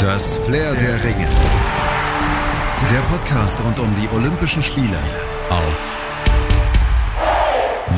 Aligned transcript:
Das 0.00 0.38
Flair 0.38 0.74
der 0.76 1.04
Ringe. 1.04 1.28
Der 2.90 3.00
Podcast 3.10 3.62
rund 3.62 3.78
um 3.78 3.94
die 3.96 4.08
Olympischen 4.08 4.62
Spiele 4.62 4.96
auf 5.50 5.96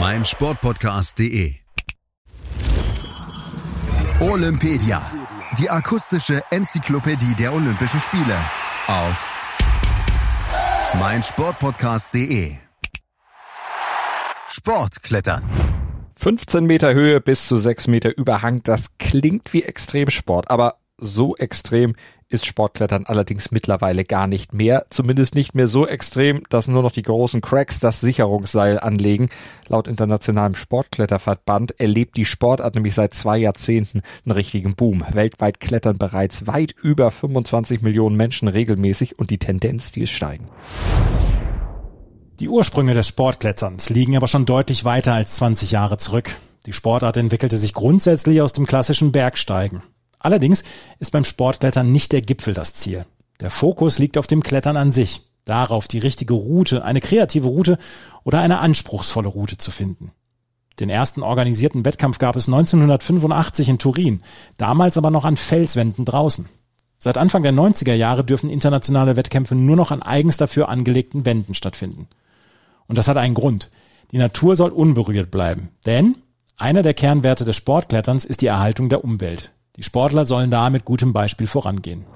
meinsportpodcast.de. 0.00 1.54
Olympedia, 4.18 5.00
die 5.58 5.70
akustische 5.70 6.42
Enzyklopädie 6.50 7.36
der 7.36 7.52
Olympischen 7.52 8.00
Spiele 8.00 8.36
auf 8.88 9.32
meinsportpodcast.de. 10.98 12.56
Sportklettern. 14.48 15.44
15 16.16 16.64
Meter 16.64 16.94
Höhe 16.94 17.20
bis 17.20 17.46
zu 17.46 17.56
6 17.56 17.86
Meter 17.86 18.16
Überhang, 18.16 18.64
das 18.64 18.98
klingt 18.98 19.52
wie 19.52 19.62
Extremsport, 19.62 20.50
aber 20.50 20.81
so 21.02 21.36
extrem 21.36 21.94
ist 22.28 22.46
Sportklettern 22.46 23.04
allerdings 23.04 23.50
mittlerweile 23.50 24.04
gar 24.04 24.26
nicht 24.26 24.54
mehr. 24.54 24.86
Zumindest 24.88 25.34
nicht 25.34 25.54
mehr 25.54 25.68
so 25.68 25.86
extrem, 25.86 26.42
dass 26.48 26.66
nur 26.66 26.82
noch 26.82 26.92
die 26.92 27.02
großen 27.02 27.42
Cracks 27.42 27.78
das 27.78 28.00
Sicherungsseil 28.00 28.80
anlegen. 28.80 29.28
Laut 29.68 29.86
internationalem 29.86 30.54
Sportkletterverband 30.54 31.78
erlebt 31.78 32.16
die 32.16 32.24
Sportart 32.24 32.74
nämlich 32.74 32.94
seit 32.94 33.12
zwei 33.12 33.36
Jahrzehnten 33.36 34.00
einen 34.24 34.32
richtigen 34.32 34.74
Boom. 34.74 35.04
Weltweit 35.12 35.60
klettern 35.60 35.98
bereits 35.98 36.46
weit 36.46 36.74
über 36.82 37.10
25 37.10 37.82
Millionen 37.82 38.16
Menschen 38.16 38.48
regelmäßig 38.48 39.18
und 39.18 39.30
die 39.30 39.38
Tendenz, 39.38 39.92
die 39.92 40.02
ist 40.02 40.10
steigen. 40.10 40.48
Die 42.40 42.48
Ursprünge 42.48 42.94
des 42.94 43.08
Sportkletterns 43.08 43.90
liegen 43.90 44.16
aber 44.16 44.26
schon 44.26 44.46
deutlich 44.46 44.84
weiter 44.84 45.12
als 45.12 45.36
20 45.36 45.70
Jahre 45.70 45.98
zurück. 45.98 46.34
Die 46.64 46.72
Sportart 46.72 47.16
entwickelte 47.16 47.58
sich 47.58 47.74
grundsätzlich 47.74 48.40
aus 48.40 48.52
dem 48.52 48.66
klassischen 48.66 49.12
Bergsteigen. 49.12 49.82
Allerdings 50.22 50.62
ist 50.98 51.10
beim 51.10 51.24
Sportklettern 51.24 51.90
nicht 51.90 52.12
der 52.12 52.22
Gipfel 52.22 52.54
das 52.54 52.74
Ziel. 52.74 53.04
Der 53.40 53.50
Fokus 53.50 53.98
liegt 53.98 54.16
auf 54.18 54.26
dem 54.26 54.42
Klettern 54.42 54.76
an 54.76 54.92
sich, 54.92 55.22
darauf 55.44 55.88
die 55.88 55.98
richtige 55.98 56.34
Route, 56.34 56.84
eine 56.84 57.00
kreative 57.00 57.48
Route 57.48 57.78
oder 58.24 58.40
eine 58.40 58.60
anspruchsvolle 58.60 59.28
Route 59.28 59.58
zu 59.58 59.70
finden. 59.70 60.12
Den 60.78 60.88
ersten 60.88 61.22
organisierten 61.22 61.84
Wettkampf 61.84 62.18
gab 62.18 62.36
es 62.36 62.48
1985 62.48 63.68
in 63.68 63.78
Turin, 63.78 64.22
damals 64.56 64.96
aber 64.96 65.10
noch 65.10 65.24
an 65.24 65.36
Felswänden 65.36 66.04
draußen. 66.04 66.48
Seit 66.98 67.18
Anfang 67.18 67.42
der 67.42 67.52
90er 67.52 67.94
Jahre 67.94 68.24
dürfen 68.24 68.48
internationale 68.48 69.16
Wettkämpfe 69.16 69.56
nur 69.56 69.76
noch 69.76 69.90
an 69.90 70.02
eigens 70.02 70.36
dafür 70.36 70.68
angelegten 70.68 71.24
Wänden 71.24 71.54
stattfinden. 71.54 72.06
Und 72.86 72.96
das 72.96 73.08
hat 73.08 73.16
einen 73.16 73.34
Grund. 73.34 73.70
Die 74.12 74.18
Natur 74.18 74.54
soll 74.54 74.70
unberührt 74.70 75.30
bleiben. 75.30 75.70
Denn 75.84 76.16
einer 76.56 76.82
der 76.82 76.94
Kernwerte 76.94 77.44
des 77.44 77.56
Sportkletterns 77.56 78.24
ist 78.24 78.40
die 78.40 78.46
Erhaltung 78.46 78.88
der 78.88 79.02
Umwelt. 79.02 79.50
Die 79.82 79.86
Sportler 79.86 80.24
sollen 80.26 80.52
da 80.52 80.70
mit 80.70 80.84
gutem 80.84 81.12
Beispiel 81.12 81.48
vorangehen. 81.48 82.06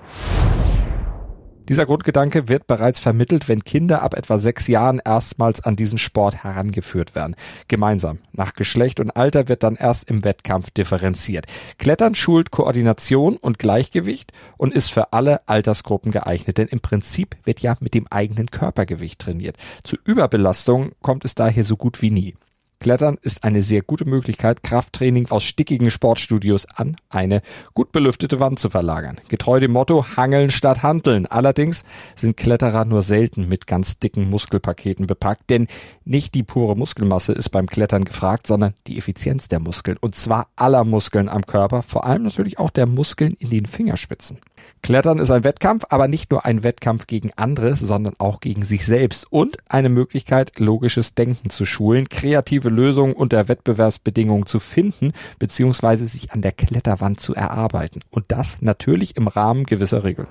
Dieser 1.68 1.84
Grundgedanke 1.84 2.48
wird 2.48 2.68
bereits 2.68 3.00
vermittelt, 3.00 3.48
wenn 3.48 3.64
Kinder 3.64 4.02
ab 4.02 4.14
etwa 4.14 4.38
sechs 4.38 4.68
Jahren 4.68 5.02
erstmals 5.04 5.64
an 5.64 5.74
diesen 5.74 5.98
Sport 5.98 6.44
herangeführt 6.44 7.16
werden. 7.16 7.34
Gemeinsam. 7.66 8.20
Nach 8.30 8.52
Geschlecht 8.52 9.00
und 9.00 9.10
Alter 9.16 9.48
wird 9.48 9.64
dann 9.64 9.74
erst 9.74 10.08
im 10.08 10.22
Wettkampf 10.22 10.70
differenziert. 10.70 11.46
Klettern 11.78 12.14
schult 12.14 12.52
Koordination 12.52 13.36
und 13.36 13.58
Gleichgewicht 13.58 14.30
und 14.56 14.72
ist 14.72 14.92
für 14.92 15.12
alle 15.12 15.40
Altersgruppen 15.48 16.12
geeignet, 16.12 16.58
denn 16.58 16.68
im 16.68 16.78
Prinzip 16.78 17.36
wird 17.42 17.58
ja 17.58 17.76
mit 17.80 17.94
dem 17.94 18.06
eigenen 18.10 18.46
Körpergewicht 18.46 19.18
trainiert. 19.18 19.56
Zu 19.82 19.96
Überbelastung 20.04 20.92
kommt 21.02 21.24
es 21.24 21.34
daher 21.34 21.64
so 21.64 21.76
gut 21.76 22.00
wie 22.00 22.12
nie. 22.12 22.36
Klettern 22.78 23.18
ist 23.22 23.42
eine 23.42 23.62
sehr 23.62 23.82
gute 23.82 24.04
Möglichkeit, 24.04 24.62
Krafttraining 24.62 25.28
aus 25.30 25.44
stickigen 25.44 25.90
Sportstudios 25.90 26.66
an 26.76 26.96
eine 27.08 27.42
gut 27.74 27.90
belüftete 27.90 28.38
Wand 28.38 28.58
zu 28.58 28.70
verlagern. 28.70 29.16
Getreu 29.28 29.60
dem 29.60 29.72
Motto 29.72 30.04
Hangeln 30.16 30.50
statt 30.50 30.82
Handeln. 30.82 31.26
Allerdings 31.26 31.84
sind 32.14 32.36
Kletterer 32.36 32.84
nur 32.84 33.02
selten 33.02 33.48
mit 33.48 33.66
ganz 33.66 33.98
dicken 33.98 34.28
Muskelpaketen 34.28 35.06
bepackt, 35.06 35.48
denn 35.50 35.68
nicht 36.04 36.34
die 36.34 36.42
pure 36.42 36.76
Muskelmasse 36.76 37.32
ist 37.32 37.48
beim 37.48 37.66
Klettern 37.66 38.04
gefragt, 38.04 38.46
sondern 38.46 38.74
die 38.86 38.98
Effizienz 38.98 39.48
der 39.48 39.60
Muskeln. 39.60 39.96
Und 40.00 40.14
zwar 40.14 40.48
aller 40.56 40.84
Muskeln 40.84 41.28
am 41.28 41.46
Körper, 41.46 41.82
vor 41.82 42.04
allem 42.04 42.24
natürlich 42.24 42.58
auch 42.58 42.70
der 42.70 42.86
Muskeln 42.86 43.34
in 43.38 43.50
den 43.50 43.66
Fingerspitzen. 43.66 44.38
Klettern 44.82 45.18
ist 45.18 45.30
ein 45.30 45.44
Wettkampf, 45.44 45.84
aber 45.88 46.08
nicht 46.08 46.30
nur 46.30 46.44
ein 46.44 46.62
Wettkampf 46.62 47.06
gegen 47.06 47.30
andere, 47.36 47.76
sondern 47.76 48.14
auch 48.18 48.40
gegen 48.40 48.64
sich 48.64 48.86
selbst 48.86 49.30
und 49.30 49.56
eine 49.68 49.88
Möglichkeit, 49.88 50.58
logisches 50.58 51.14
Denken 51.14 51.50
zu 51.50 51.64
schulen, 51.64 52.08
kreative 52.08 52.68
Lösungen 52.68 53.14
unter 53.14 53.48
Wettbewerbsbedingungen 53.48 54.46
zu 54.46 54.60
finden, 54.60 55.12
beziehungsweise 55.38 56.06
sich 56.06 56.32
an 56.32 56.42
der 56.42 56.52
Kletterwand 56.52 57.20
zu 57.20 57.34
erarbeiten. 57.34 58.00
Und 58.10 58.26
das 58.28 58.62
natürlich 58.62 59.16
im 59.16 59.28
Rahmen 59.28 59.64
gewisser 59.64 60.04
Regeln. 60.04 60.28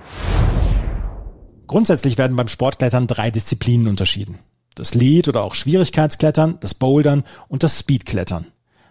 Grundsätzlich 1.68 2.18
werden 2.18 2.38
beim 2.38 2.48
Sportklettern 2.48 3.08
drei 3.08 3.32
Disziplinen 3.32 3.88
unterschieden. 3.88 4.40
Das 4.76 4.94
Lead 4.94 5.28
oder 5.28 5.44
auch 5.44 5.56
Schwierigkeitsklettern, 5.56 6.58
das 6.60 6.74
Bouldern 6.74 7.24
und 7.48 7.64
das 7.64 7.80
Speedklettern. 7.80 8.48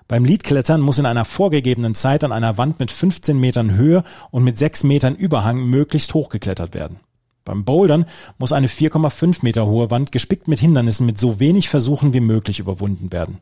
Beim 0.06 0.24
Leadklettern 0.24 0.82
muss 0.82 0.98
in 0.98 1.06
einer 1.06 1.24
vorgegebenen 1.24 1.94
Zeit 1.94 2.24
an 2.24 2.32
einer 2.32 2.58
Wand 2.58 2.78
mit 2.78 2.90
15 2.90 3.38
Metern 3.38 3.74
Höhe 3.74 4.04
und 4.30 4.44
mit 4.44 4.58
6 4.58 4.84
Metern 4.84 5.14
Überhang 5.14 5.64
möglichst 5.64 6.12
hochgeklettert 6.12 6.74
werden. 6.74 7.00
Beim 7.44 7.64
Bouldern 7.64 8.06
muss 8.38 8.52
eine 8.52 8.68
4,5 8.68 9.38
Meter 9.42 9.66
hohe 9.66 9.90
Wand 9.90 10.12
gespickt 10.12 10.48
mit 10.48 10.58
Hindernissen 10.58 11.06
mit 11.06 11.18
so 11.18 11.40
wenig 11.40 11.68
Versuchen 11.68 12.12
wie 12.12 12.20
möglich 12.20 12.58
überwunden 12.58 13.12
werden. 13.12 13.38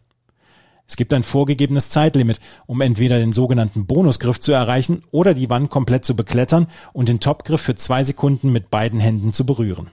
Es 0.86 0.96
gibt 0.96 1.12
ein 1.12 1.22
vorgegebenes 1.22 1.90
Zeitlimit, 1.90 2.38
um 2.66 2.80
entweder 2.80 3.18
den 3.18 3.32
sogenannten 3.32 3.86
Bonusgriff 3.86 4.40
zu 4.40 4.52
erreichen 4.52 5.02
oder 5.10 5.34
die 5.34 5.48
Wand 5.48 5.70
komplett 5.70 6.04
zu 6.04 6.14
beklettern 6.14 6.66
und 6.92 7.08
den 7.08 7.20
Topgriff 7.20 7.60
für 7.60 7.76
zwei 7.76 8.04
Sekunden 8.04 8.52
mit 8.52 8.70
beiden 8.70 9.00
Händen 9.00 9.32
zu 9.32 9.46
berühren. 9.46 9.90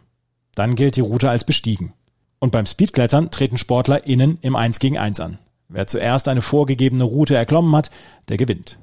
Dann 0.56 0.76
gilt 0.76 0.96
die 0.98 1.02
Route 1.02 1.30
als 1.30 1.46
bestiegen. 1.46 1.94
Und 2.40 2.52
beim 2.52 2.66
Speedklettern 2.66 3.32
treten 3.32 3.58
Sportler 3.58 4.06
innen 4.06 4.40
im 4.42 4.56
1 4.56 4.80
gegen 4.80 4.98
1 4.98 5.20
an. 5.20 5.38
Wer 5.72 5.86
zuerst 5.86 6.28
eine 6.28 6.42
vorgegebene 6.42 7.04
Route 7.04 7.36
erklommen 7.36 7.76
hat, 7.76 7.92
der 8.28 8.38
gewinnt. 8.38 8.80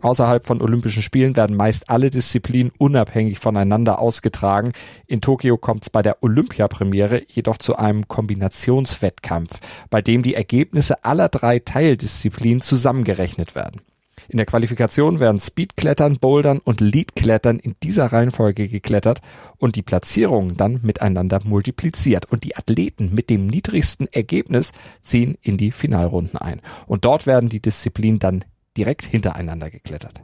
Außerhalb 0.00 0.46
von 0.46 0.62
Olympischen 0.62 1.02
Spielen 1.02 1.36
werden 1.36 1.56
meist 1.56 1.90
alle 1.90 2.08
Disziplinen 2.08 2.72
unabhängig 2.78 3.38
voneinander 3.38 3.98
ausgetragen. 3.98 4.72
In 5.06 5.20
Tokio 5.20 5.58
kommt 5.58 5.82
es 5.82 5.90
bei 5.90 6.00
der 6.00 6.22
Olympiapremiere 6.22 7.22
jedoch 7.28 7.58
zu 7.58 7.76
einem 7.76 8.08
Kombinationswettkampf, 8.08 9.60
bei 9.90 10.00
dem 10.00 10.22
die 10.22 10.34
Ergebnisse 10.34 11.04
aller 11.04 11.28
drei 11.28 11.58
Teildisziplinen 11.58 12.62
zusammengerechnet 12.62 13.54
werden. 13.54 13.82
In 14.30 14.36
der 14.36 14.46
Qualifikation 14.46 15.18
werden 15.18 15.40
Speedklettern, 15.40 16.20
Bouldern 16.20 16.60
und 16.60 16.80
Leadklettern 16.80 17.58
in 17.58 17.74
dieser 17.82 18.06
Reihenfolge 18.06 18.68
geklettert 18.68 19.22
und 19.56 19.74
die 19.74 19.82
Platzierungen 19.82 20.56
dann 20.56 20.78
miteinander 20.84 21.40
multipliziert. 21.42 22.26
Und 22.26 22.44
die 22.44 22.54
Athleten 22.54 23.12
mit 23.12 23.28
dem 23.28 23.48
niedrigsten 23.48 24.06
Ergebnis 24.06 24.70
ziehen 25.02 25.36
in 25.42 25.56
die 25.56 25.72
Finalrunden 25.72 26.38
ein. 26.38 26.60
Und 26.86 27.04
dort 27.04 27.26
werden 27.26 27.48
die 27.48 27.58
Disziplinen 27.58 28.20
dann 28.20 28.44
direkt 28.76 29.04
hintereinander 29.04 29.68
geklettert. 29.68 30.20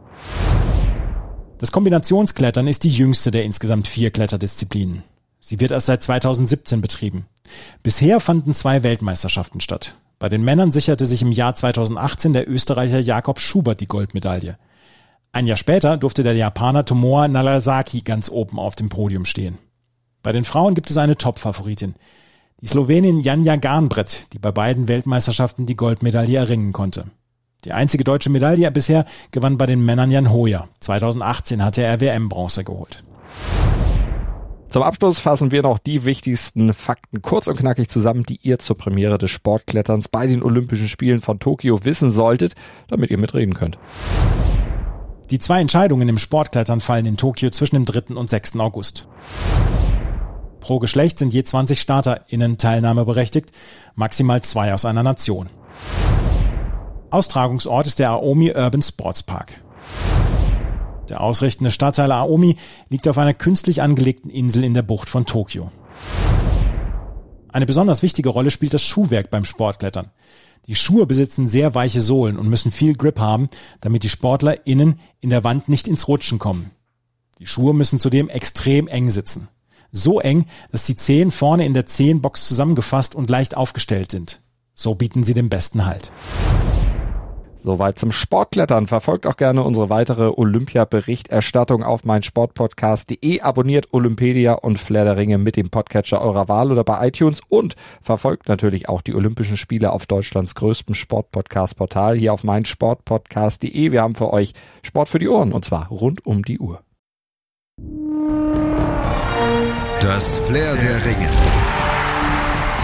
Das 1.58 1.72
Kombinationsklettern 1.72 2.68
ist 2.68 2.84
die 2.84 2.90
jüngste 2.90 3.32
der 3.32 3.42
insgesamt 3.42 3.88
vier 3.88 4.12
Kletterdisziplinen. 4.12 5.02
Sie 5.40 5.58
wird 5.58 5.72
erst 5.72 5.86
seit 5.86 6.04
2017 6.04 6.80
betrieben. 6.80 7.26
Bisher 7.82 8.20
fanden 8.20 8.54
zwei 8.54 8.84
Weltmeisterschaften 8.84 9.60
statt. 9.60 9.96
Bei 10.18 10.28
den 10.30 10.44
Männern 10.44 10.72
sicherte 10.72 11.04
sich 11.04 11.20
im 11.20 11.32
Jahr 11.32 11.54
2018 11.54 12.32
der 12.32 12.48
Österreicher 12.48 13.00
Jakob 13.00 13.38
Schubert 13.38 13.80
die 13.80 13.86
Goldmedaille. 13.86 14.56
Ein 15.32 15.46
Jahr 15.46 15.58
später 15.58 15.98
durfte 15.98 16.22
der 16.22 16.32
Japaner 16.32 16.86
Tomoa 16.86 17.28
Nagasaki 17.28 18.00
ganz 18.00 18.30
oben 18.30 18.58
auf 18.58 18.76
dem 18.76 18.88
Podium 18.88 19.26
stehen. 19.26 19.58
Bei 20.22 20.32
den 20.32 20.44
Frauen 20.44 20.74
gibt 20.74 20.88
es 20.88 20.96
eine 20.96 21.16
Top-Favoritin. 21.16 21.94
Die 22.62 22.66
Slowenin 22.66 23.20
Janja 23.20 23.56
Garnbrett, 23.56 24.32
die 24.32 24.38
bei 24.38 24.50
beiden 24.50 24.88
Weltmeisterschaften 24.88 25.66
die 25.66 25.76
Goldmedaille 25.76 26.38
erringen 26.38 26.72
konnte. 26.72 27.04
Die 27.66 27.72
einzige 27.72 28.02
deutsche 28.04 28.30
Medaille 28.30 28.70
bisher 28.70 29.04
gewann 29.30 29.58
bei 29.58 29.66
den 29.66 29.84
Männern 29.84 30.10
Jan 30.10 30.32
Hoyer. 30.32 30.68
2018 30.80 31.62
hatte 31.62 31.82
er 31.82 32.00
WM-Bronze 32.00 32.64
geholt. 32.64 33.04
Zum 34.76 34.82
Abschluss 34.82 35.20
fassen 35.20 35.52
wir 35.52 35.62
noch 35.62 35.78
die 35.78 36.04
wichtigsten 36.04 36.74
Fakten 36.74 37.22
kurz 37.22 37.46
und 37.46 37.56
knackig 37.56 37.88
zusammen, 37.88 38.24
die 38.24 38.38
ihr 38.42 38.58
zur 38.58 38.76
Premiere 38.76 39.16
des 39.16 39.30
Sportkletterns 39.30 40.08
bei 40.08 40.26
den 40.26 40.42
Olympischen 40.42 40.86
Spielen 40.86 41.22
von 41.22 41.38
Tokio 41.38 41.86
wissen 41.86 42.10
solltet, 42.10 42.52
damit 42.88 43.08
ihr 43.08 43.16
mitreden 43.16 43.54
könnt. 43.54 43.78
Die 45.30 45.38
zwei 45.38 45.62
Entscheidungen 45.62 46.10
im 46.10 46.18
Sportklettern 46.18 46.82
fallen 46.82 47.06
in 47.06 47.16
Tokio 47.16 47.48
zwischen 47.48 47.76
dem 47.76 47.86
3. 47.86 48.14
und 48.16 48.28
6. 48.28 48.56
August. 48.56 49.08
Pro 50.60 50.78
Geschlecht 50.78 51.20
sind 51.20 51.32
je 51.32 51.42
20 51.42 51.80
StarterInnen 51.80 52.58
teilnahmeberechtigt, 52.58 53.52
maximal 53.94 54.42
zwei 54.42 54.74
aus 54.74 54.84
einer 54.84 55.02
Nation. 55.02 55.48
Austragungsort 57.08 57.86
ist 57.86 57.98
der 57.98 58.10
Aomi 58.10 58.50
Urban 58.50 58.82
Sports 58.82 59.22
Park. 59.22 59.54
Der 61.08 61.20
ausrichtende 61.20 61.70
Stadtteil 61.70 62.10
Aomi 62.10 62.56
liegt 62.88 63.06
auf 63.08 63.18
einer 63.18 63.34
künstlich 63.34 63.82
angelegten 63.82 64.30
Insel 64.30 64.64
in 64.64 64.74
der 64.74 64.82
Bucht 64.82 65.08
von 65.08 65.26
Tokio. 65.26 65.70
Eine 67.48 67.66
besonders 67.66 68.02
wichtige 68.02 68.28
Rolle 68.28 68.50
spielt 68.50 68.74
das 68.74 68.82
Schuhwerk 68.82 69.30
beim 69.30 69.44
Sportklettern. 69.44 70.10
Die 70.66 70.74
Schuhe 70.74 71.06
besitzen 71.06 71.46
sehr 71.46 71.74
weiche 71.74 72.00
Sohlen 72.00 72.38
und 72.38 72.48
müssen 72.48 72.72
viel 72.72 72.94
Grip 72.94 73.20
haben, 73.20 73.48
damit 73.80 74.02
die 74.02 74.08
Sportler 74.08 74.66
innen 74.66 75.00
in 75.20 75.30
der 75.30 75.44
Wand 75.44 75.68
nicht 75.68 75.86
ins 75.86 76.08
Rutschen 76.08 76.38
kommen. 76.38 76.72
Die 77.38 77.46
Schuhe 77.46 77.72
müssen 77.72 77.98
zudem 77.98 78.28
extrem 78.28 78.88
eng 78.88 79.10
sitzen. 79.10 79.48
So 79.92 80.20
eng, 80.20 80.46
dass 80.72 80.84
die 80.84 80.96
Zehen 80.96 81.30
vorne 81.30 81.64
in 81.64 81.74
der 81.74 81.86
Zehenbox 81.86 82.48
zusammengefasst 82.48 83.14
und 83.14 83.30
leicht 83.30 83.56
aufgestellt 83.56 84.10
sind. 84.10 84.40
So 84.74 84.94
bieten 84.94 85.22
sie 85.22 85.34
den 85.34 85.48
besten 85.48 85.86
Halt. 85.86 86.10
Soweit 87.66 87.98
zum 87.98 88.12
Sportklettern. 88.12 88.86
Verfolgt 88.86 89.26
auch 89.26 89.36
gerne 89.36 89.64
unsere 89.64 89.90
weitere 89.90 90.28
Olympia-Berichterstattung 90.28 91.82
auf 91.82 92.04
meinsportpodcast.de. 92.04 93.40
Abonniert 93.40 93.92
Olympedia 93.92 94.52
und 94.52 94.78
Flair 94.78 95.04
der 95.04 95.16
Ringe 95.16 95.38
mit 95.38 95.56
dem 95.56 95.68
Podcatcher 95.68 96.22
eurer 96.22 96.46
Wahl 96.46 96.70
oder 96.70 96.84
bei 96.84 97.08
iTunes 97.08 97.40
und 97.48 97.74
verfolgt 98.02 98.48
natürlich 98.48 98.88
auch 98.88 99.02
die 99.02 99.16
Olympischen 99.16 99.56
Spiele 99.56 99.90
auf 99.90 100.06
Deutschlands 100.06 100.54
größtem 100.54 100.94
Sportpodcast-Portal 100.94 102.16
hier 102.16 102.32
auf 102.32 102.44
meinsportpodcast.de. 102.44 103.90
Wir 103.90 104.00
haben 104.00 104.14
für 104.14 104.32
euch 104.32 104.54
Sport 104.84 105.08
für 105.08 105.18
die 105.18 105.28
Ohren 105.28 105.52
und 105.52 105.64
zwar 105.64 105.88
rund 105.88 106.24
um 106.24 106.44
die 106.44 106.60
Uhr. 106.60 106.82
Das 110.00 110.38
Flair 110.38 110.76
der 110.76 111.04
Ringe. 111.04 111.28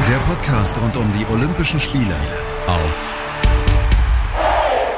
Der 0.09 0.19
Podcast 0.27 0.77
rund 0.83 0.97
um 0.97 1.09
die 1.13 1.33
Olympischen 1.33 1.79
Spiele 1.79 2.17
auf 2.67 3.22